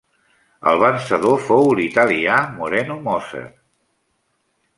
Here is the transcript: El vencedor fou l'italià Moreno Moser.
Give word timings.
El 0.69 0.79
vencedor 0.83 1.37
fou 1.49 1.69
l'italià 1.81 2.39
Moreno 2.57 2.97
Moser. 3.09 3.45